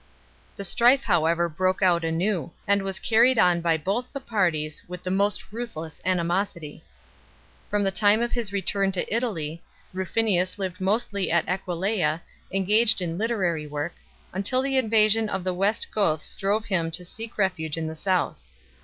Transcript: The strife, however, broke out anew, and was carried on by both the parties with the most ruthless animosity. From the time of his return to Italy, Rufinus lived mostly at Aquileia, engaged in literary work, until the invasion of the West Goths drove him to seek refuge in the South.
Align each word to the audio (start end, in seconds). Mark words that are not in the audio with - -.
The 0.55 0.63
strife, 0.63 1.03
however, 1.03 1.47
broke 1.47 1.83
out 1.83 2.03
anew, 2.03 2.49
and 2.67 2.81
was 2.81 2.97
carried 2.97 3.37
on 3.37 3.61
by 3.61 3.77
both 3.77 4.11
the 4.11 4.19
parties 4.19 4.81
with 4.87 5.03
the 5.03 5.11
most 5.11 5.53
ruthless 5.53 6.01
animosity. 6.03 6.83
From 7.69 7.83
the 7.83 7.91
time 7.91 8.19
of 8.23 8.31
his 8.31 8.51
return 8.51 8.91
to 8.93 9.13
Italy, 9.15 9.61
Rufinus 9.93 10.57
lived 10.57 10.81
mostly 10.81 11.29
at 11.29 11.47
Aquileia, 11.47 12.23
engaged 12.51 12.99
in 12.99 13.19
literary 13.19 13.67
work, 13.67 13.93
until 14.33 14.63
the 14.63 14.75
invasion 14.77 15.29
of 15.29 15.43
the 15.43 15.53
West 15.53 15.91
Goths 15.93 16.33
drove 16.33 16.65
him 16.65 16.89
to 16.89 17.05
seek 17.05 17.37
refuge 17.37 17.77
in 17.77 17.85
the 17.85 17.95
South. 17.95 18.41